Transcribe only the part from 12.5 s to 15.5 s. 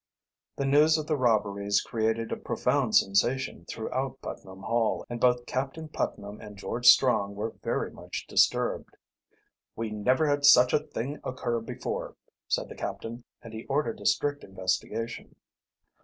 the captain, and he ordered a strict investigation.